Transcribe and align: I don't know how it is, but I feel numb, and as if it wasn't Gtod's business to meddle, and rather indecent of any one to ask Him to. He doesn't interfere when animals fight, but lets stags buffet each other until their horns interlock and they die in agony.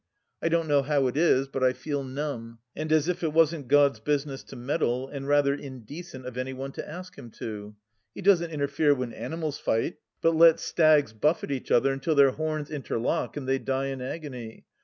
I 0.41 0.49
don't 0.49 0.67
know 0.67 0.81
how 0.81 1.05
it 1.05 1.15
is, 1.15 1.47
but 1.47 1.63
I 1.63 1.73
feel 1.73 2.03
numb, 2.03 2.57
and 2.75 2.91
as 2.91 3.07
if 3.07 3.21
it 3.21 3.33
wasn't 3.33 3.67
Gtod's 3.67 3.99
business 3.99 4.41
to 4.45 4.55
meddle, 4.55 5.07
and 5.07 5.27
rather 5.27 5.53
indecent 5.53 6.25
of 6.25 6.37
any 6.39 6.53
one 6.53 6.71
to 6.71 6.89
ask 6.89 7.15
Him 7.15 7.29
to. 7.37 7.75
He 8.15 8.23
doesn't 8.23 8.49
interfere 8.49 8.95
when 8.95 9.13
animals 9.13 9.59
fight, 9.59 9.97
but 10.19 10.35
lets 10.35 10.63
stags 10.63 11.13
buffet 11.13 11.51
each 11.51 11.69
other 11.69 11.93
until 11.93 12.15
their 12.15 12.31
horns 12.31 12.71
interlock 12.71 13.37
and 13.37 13.47
they 13.47 13.59
die 13.59 13.89
in 13.89 14.01
agony. 14.01 14.65